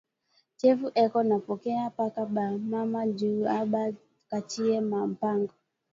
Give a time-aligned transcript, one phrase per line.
[0.57, 3.83] Chefu eko na pokeya paka ba mama, njuu aba
[4.29, 5.53] kachiye ma mpango